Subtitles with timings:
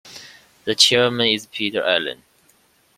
[0.65, 2.23] The Chairman is Peter Allen.